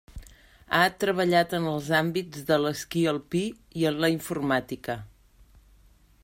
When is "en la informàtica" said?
3.91-4.97